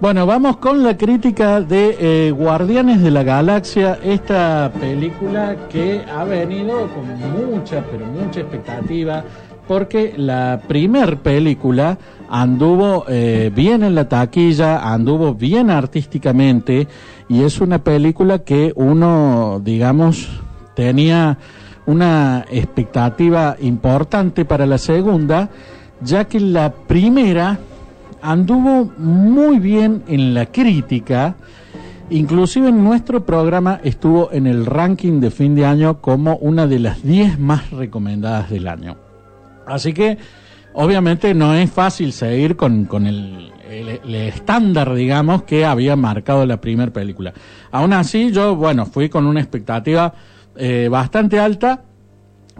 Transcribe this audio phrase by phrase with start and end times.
[0.00, 6.24] Bueno, vamos con la crítica de eh, Guardianes de la Galaxia, esta película que ha
[6.24, 9.22] venido con mucha, pero mucha expectativa,
[9.68, 11.96] porque la primer película
[12.28, 16.88] anduvo eh, bien en la taquilla, anduvo bien artísticamente,
[17.28, 20.28] y es una película que uno, digamos,
[20.74, 21.38] tenía
[21.86, 25.50] una expectativa importante para la segunda,
[26.02, 27.58] ya que la primera
[28.24, 31.36] anduvo muy bien en la crítica,
[32.08, 36.78] inclusive en nuestro programa estuvo en el ranking de fin de año como una de
[36.78, 38.96] las 10 más recomendadas del año.
[39.66, 40.16] Así que
[40.72, 47.34] obviamente no es fácil seguir con, el, estándar, digamos, que había marcado la primera película.
[47.70, 50.14] Aún así, yo, bueno, fui con una expectativa
[50.56, 51.82] eh, bastante alta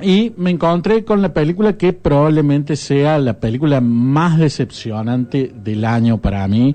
[0.01, 6.19] y me encontré con la película que probablemente sea la película más decepcionante del año
[6.19, 6.75] para mí.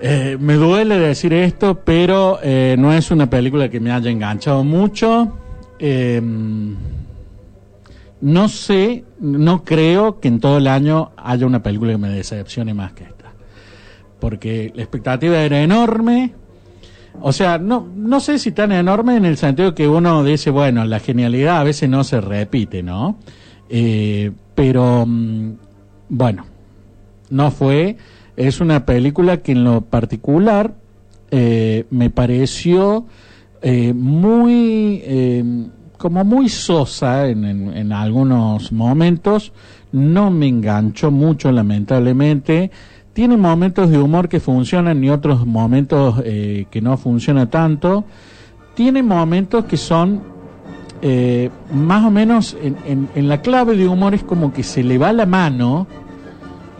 [0.00, 4.62] Eh, me duele decir esto, pero eh, no es una película que me haya enganchado
[4.62, 5.36] mucho.
[5.78, 6.76] Em,
[8.20, 12.74] no sé, no creo que en todo el año haya una película que me decepcione
[12.74, 13.32] más que esta.
[14.20, 16.32] Porque la expectativa era enorme,
[17.20, 20.84] o sea, no, no sé si tan enorme en el sentido que uno dice, bueno,
[20.84, 23.18] la genialidad a veces no se repite, ¿no?
[23.68, 25.52] Eh, pero, mm,
[26.08, 26.44] bueno,
[27.30, 27.96] no fue.
[28.36, 30.74] Es una película que en lo particular
[31.30, 33.06] eh, me pareció
[33.62, 39.52] eh, muy, como muy sosa en, en algunos momentos.
[39.92, 42.70] No me enganchó mucho, lamentablemente
[43.14, 48.04] tiene momentos de humor que funcionan y otros momentos eh, que no funciona tanto.
[48.74, 50.20] Tiene momentos que son
[51.00, 54.98] eh, más o menos en, en, la clave de humor es como que se le
[54.98, 55.86] va la mano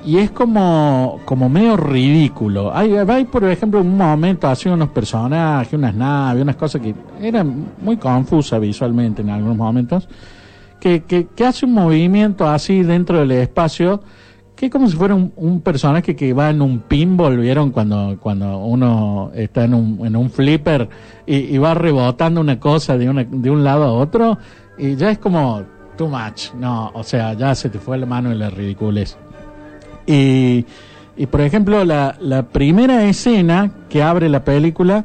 [0.05, 2.75] y es como, como medio ridículo.
[2.75, 7.69] Hay, hay, por ejemplo, un momento así unos personajes, unas naves, unas cosas que eran
[7.81, 10.09] muy confusas visualmente en algunos momentos,
[10.79, 14.03] que, hace un movimiento así dentro del espacio
[14.65, 17.71] es como si fuera un, personaje que va en un pinball, ¿vieron?
[17.71, 20.89] Cuando, cuando uno está en un, en un flipper
[21.27, 24.39] y, va rebotando una cosa de, una, de un lado a otro,
[24.79, 25.63] y ya es como
[25.97, 29.17] too much, no, o sea, ya se te fue la mano en la ridiculez.
[30.07, 30.67] Y,
[31.17, 35.05] y por ejemplo, la, la primera escena que abre la película,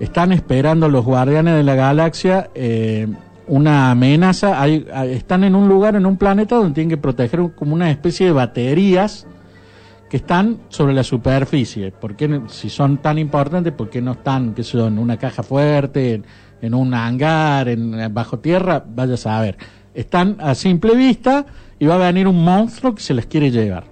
[0.00, 3.08] están esperando los guardianes de la galaxia, eh,
[3.48, 4.60] una amenaza.
[4.60, 8.26] Hay, están en un lugar, en un planeta donde tienen que proteger como una especie
[8.26, 9.26] de baterías
[10.08, 11.90] que están sobre la superficie.
[11.90, 12.16] ¿Por
[12.48, 16.22] si son tan importantes, por qué no están, que son en una caja fuerte,
[16.62, 18.84] en, un hangar, en, bajo tierra?
[18.86, 19.58] Vaya a saber.
[19.94, 21.44] Están a simple vista
[21.78, 23.84] y va a venir un monstruo que se les quiere llevar.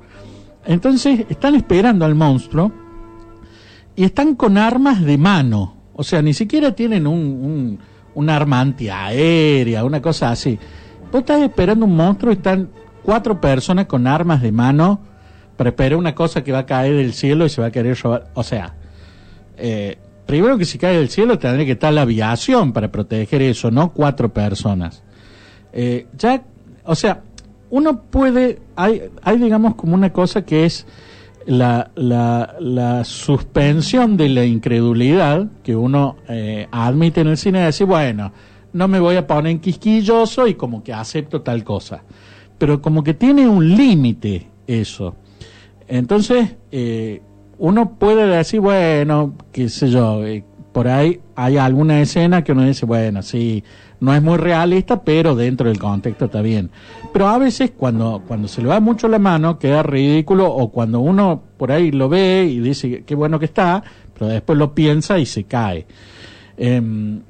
[0.65, 2.73] Entonces están esperando al monstruo
[3.95, 5.75] y están con armas de mano.
[5.95, 7.79] O sea, ni siquiera tienen un
[8.31, 10.59] arma antiaérea, una cosa así.
[11.13, 12.71] Vos estás esperando un monstruo y están
[13.03, 15.01] cuatro personas con armas de mano
[15.57, 17.97] para esperar una cosa que va a caer del cielo y se va a querer
[18.03, 18.31] robar.
[18.35, 18.75] O sea,
[19.57, 23.71] eh, primero que si cae del cielo tendría que estar la aviación para proteger eso,
[23.71, 25.03] no cuatro personas.
[25.73, 26.43] Eh, ya,
[26.85, 27.23] o sea,
[27.71, 30.87] uno puede, hay, hay digamos como una cosa que es
[31.47, 37.67] la, la, la, suspensión de la incredulidad que uno eh, admite en el cine, de
[37.67, 38.33] decir, bueno,
[38.73, 42.03] no me voy a poner en quisquilloso y como que acepto tal cosa.
[42.59, 45.17] Pero como que tiene un límite eso.
[45.89, 47.23] Entonces, eh,
[47.59, 52.65] uno puede decir, bueno, qué sé yo, eh, por ahí hay alguna escena que uno
[52.65, 53.65] dice, bueno, sí,
[54.01, 56.71] no es muy realista, pero dentro del contexto está bien.
[57.13, 61.01] Pero a veces cuando, cuando se le va mucho la mano queda ridículo o cuando
[61.01, 63.83] uno por ahí lo ve y dice qué bueno que está,
[64.15, 65.87] pero después lo piensa y se cae.
[66.57, 67.21] Em,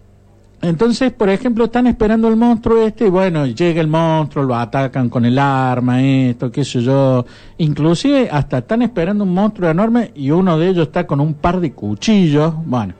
[0.62, 5.08] entonces, por ejemplo, están esperando el monstruo este y bueno, llega el monstruo, lo atacan
[5.08, 7.24] con el arma, esto, qué sé yo.
[7.58, 11.60] Inclusive hasta están esperando un monstruo enorme y uno de ellos está con un par
[11.60, 12.54] de cuchillos.
[12.64, 12.94] Bueno,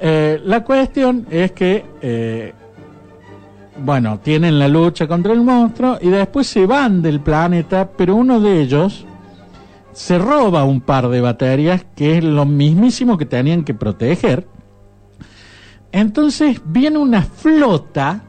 [0.00, 2.54] eh, la cuestión es que eh,
[3.78, 8.40] bueno, tienen la lucha contra el monstruo y después se van del planeta, pero uno
[8.40, 9.06] de ellos
[9.92, 14.46] se roba un par de baterías que es lo mismísimo que tenían que proteger.
[15.90, 18.22] Entonces viene una flota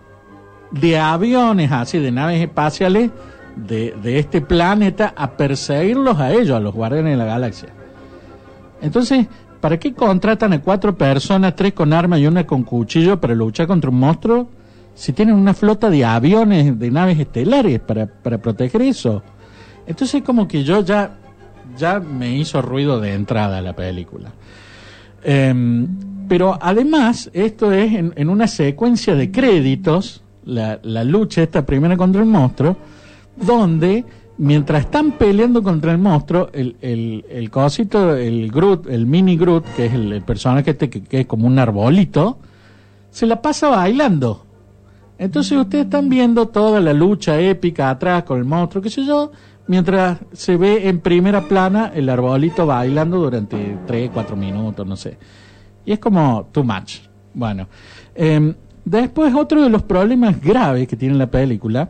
[0.71, 3.11] de aviones, así, de naves espaciales
[3.55, 7.69] de, de este planeta a perseguirlos a ellos, a los guardianes de la galaxia.
[8.81, 9.27] Entonces,
[9.61, 13.67] ¿para qué contratan a cuatro personas, tres con arma y una con cuchillo para luchar
[13.67, 14.49] contra un monstruo?
[14.93, 19.23] Si tienen una flota de aviones, de naves estelares para, para proteger eso.
[19.87, 21.17] Entonces como que yo ya
[21.77, 24.31] ya me hizo ruido de entrada la película.
[25.23, 25.87] Em,
[26.27, 32.21] pero además, esto es en, una secuencia de créditos, la, la, lucha esta primera contra
[32.21, 32.77] el monstruo,
[33.35, 34.05] donde
[34.37, 39.65] mientras están peleando contra el monstruo, el, el, el cosito, el Groot, el mini Groot,
[39.75, 42.37] que es el, personaje este que, es como un arbolito,
[43.11, 44.45] se la pasa bailando.
[45.23, 49.31] Entonces ustedes están viendo toda la lucha épica atrás con el monstruo, qué sé yo,
[49.67, 55.17] mientras se ve en primera plana el arbolito bailando durante 3, 4 minutos, no sé.
[55.85, 56.97] Y es como too much.
[57.33, 57.69] Bueno,
[58.13, 58.53] em,
[58.83, 61.89] después otro de los problemas graves que tiene la película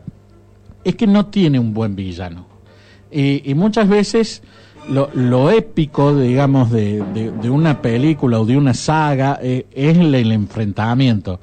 [0.84, 2.46] es que no tiene un buen villano.
[3.10, 4.44] Y, muchas veces
[4.88, 10.30] lo, lo épico, digamos, de, de, una película o de una saga eh, es el
[10.30, 11.40] enfrentamiento.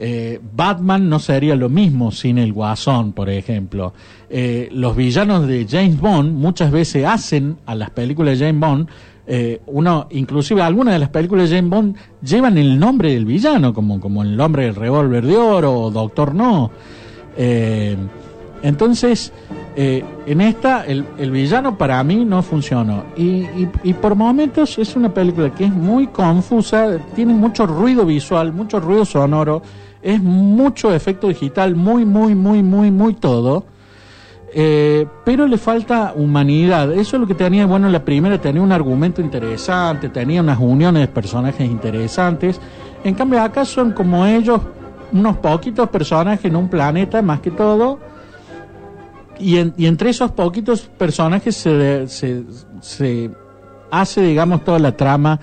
[0.00, 3.92] Eh, Batman no sería lo mismo sin el Guasón, por ejemplo.
[4.30, 8.88] Eh, los villanos de James Bond muchas veces hacen a las películas de James Bond
[9.30, 13.74] eh, uno, inclusive algunas de las películas de James Bond llevan el nombre del villano,
[13.74, 16.70] como, como el nombre del revólver de oro o Doctor No.
[18.62, 19.32] entonces,
[19.76, 23.04] en esta, el, el, villano para mí no funcionó.
[23.16, 23.44] Y,
[23.82, 28.80] y, por momentos es una película que es muy confusa, tiene mucho ruido visual, mucho
[28.80, 29.62] ruido sonoro
[30.02, 33.64] es mucho efecto digital, muy, muy, muy, muy, muy todo.
[34.54, 36.92] Eh, pero le falta humanidad.
[36.92, 41.02] Eso es lo que tenía, bueno, la primera tenía un argumento interesante, tenía unas uniones
[41.02, 42.60] de personajes interesantes.
[43.04, 44.60] En cambio, acá son como ellos,
[45.12, 47.98] unos poquitos personajes en un planeta, más que todo.
[49.38, 52.42] Y, entre esos poquitos personajes se, se,
[52.80, 53.30] se
[53.90, 55.38] hace, digamos, toda la trama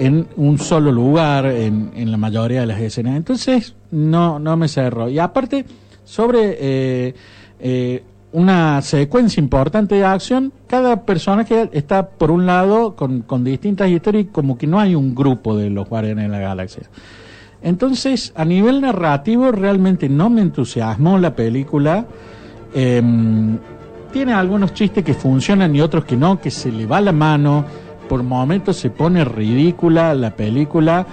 [0.00, 3.16] en un solo lugar en, en, la mayoría de las escenas.
[3.16, 5.10] Entonces, no, no me cerró.
[5.10, 5.66] Y aparte,
[6.04, 7.14] sobre eh,
[7.60, 8.02] eh,
[8.32, 14.24] una secuencia importante de acción, cada personaje está por un lado con, con distintas historias
[14.24, 16.84] y como que no hay un grupo de los Guardianes de la Galaxia.
[17.62, 22.06] Entonces, a nivel narrativo, realmente no me entusiasmó la película.
[22.72, 23.58] Em,
[24.14, 27.66] tiene algunos chistes que funcionan y otros que no, que se le va la mano
[28.10, 31.06] por momentos se pone ridícula la película.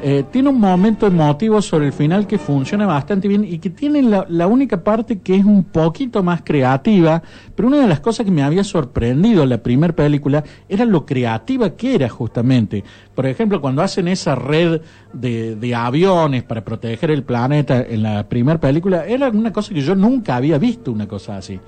[0.00, 4.02] Eh, tiene un momento emotivo sobre el final que funciona bastante bien y que tiene
[4.02, 7.20] la, la, única parte que es un poquito más creativa,
[7.56, 11.70] pero una de las cosas que me había sorprendido la primera película era lo creativa
[11.70, 12.84] que era justamente.
[13.16, 14.80] Por ejemplo, cuando hacen esa red
[15.12, 19.80] de, de aviones para proteger el planeta en la primera película, era una cosa que
[19.80, 21.58] yo nunca había visto una cosa así.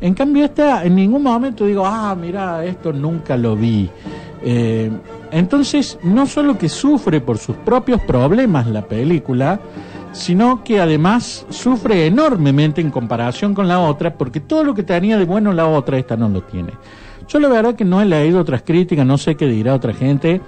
[0.00, 3.90] En cambio, esta en ningún momento digo, ah, mira, esto nunca lo vi.
[4.42, 4.90] Eh,
[5.30, 9.60] entonces, no solo que sufre por sus propios problemas la película,
[10.12, 15.16] sino que además sufre enormemente en comparación con la otra, porque todo lo que tenía
[15.16, 16.72] de bueno la otra, esta no lo tiene.
[17.28, 20.40] Yo la verdad que no he leído otras críticas, no sé qué dirá otra gente.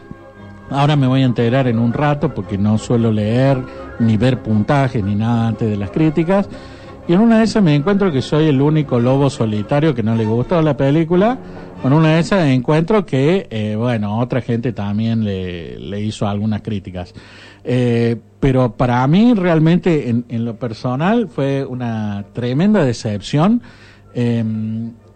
[0.70, 3.58] Ahora me voy a enterar en un rato porque no suelo leer
[4.00, 6.48] ni ver puntajes ni nada antes de las críticas.
[7.08, 10.14] Y en una de esas me encuentro que soy el único lobo solitario que no
[10.14, 11.36] le gustó la película
[11.82, 17.12] con una de esas encuentro que, eh, bueno, otra gente también le, hizo algunas críticas.
[17.64, 23.62] Eh, pero para mí realmente en, en, lo personal fue una tremenda decepción.
[24.14, 24.38] Eh,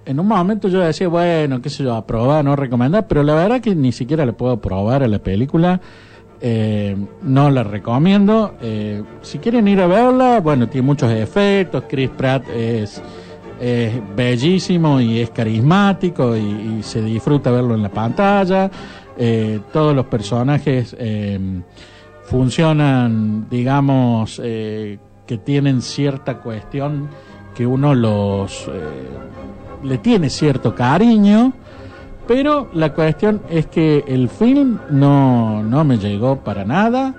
[0.06, 3.60] en un momento yo decía, bueno, qué sé yo, aprobar, no recomendar, pero la verdad
[3.60, 5.80] que ni siquiera le puedo probar a la película.
[6.40, 8.54] Eh, no la recomiendo.
[8.60, 11.84] Eh, si quieren ir a verla, bueno, tiene muchos efectos.
[11.88, 13.02] Chris Pratt es
[13.58, 18.70] es bellísimo y es carismático y, se disfruta verlo en la pantalla.
[19.16, 21.40] Eh, todos los personajes eh,
[22.24, 27.08] funcionan, digamos, que tienen cierta cuestión
[27.54, 28.68] que uno los
[29.82, 31.52] le tiene cierto cariño,
[32.26, 37.14] pero la cuestión es que el film no, no me llegó para nada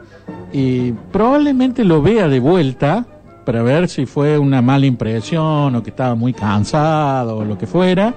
[0.51, 3.05] y probablemente lo vea de vuelta
[3.45, 7.65] para ver si fue una mala impresión o que estaba muy cansado o lo que
[7.65, 8.13] fuera.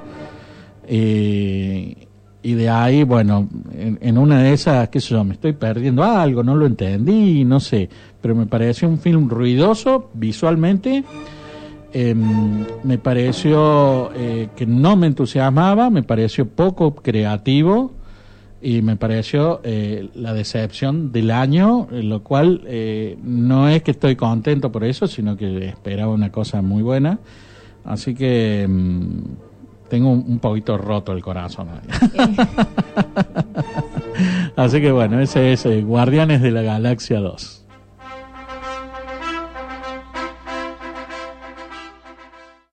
[0.89, 2.09] Eh,
[2.43, 6.43] y de ahí, bueno, en, una de esas, qué sé yo, me estoy perdiendo algo,
[6.43, 7.89] no lo entendí, no sé,
[8.21, 11.05] pero me pareció un film ruidoso visualmente.
[11.93, 17.93] Em, me pareció eh, que no me entusiasmaba, me pareció poco creativo
[18.63, 24.17] y me pareció eh, la decepción del año, lo cual eh, no es que estoy
[24.17, 27.19] contento por eso, sino que esperaba una cosa muy buena.
[27.85, 31.69] Así que mm, tengo un, poquito roto el corazón.
[34.57, 37.60] Así que bueno, ese es eh, Guardianes de la Galaxia 2.